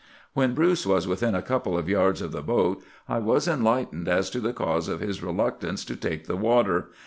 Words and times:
"When 0.33 0.55
Bruce 0.55 0.83
was 0.87 1.07
within 1.07 1.35
a 1.35 1.43
couple 1.43 1.77
of 1.77 1.87
yards 1.87 2.23
of 2.23 2.31
the 2.31 2.41
boat, 2.41 2.81
I 3.07 3.19
was 3.19 3.47
enlightened 3.47 4.07
as 4.07 4.31
to 4.31 4.39
the 4.39 4.51
cause 4.51 4.87
of 4.87 4.99
his 4.99 5.21
reluctance 5.21 5.85
to 5.85 5.95
take 5.95 6.25
the 6.25 6.35
water. 6.35 6.89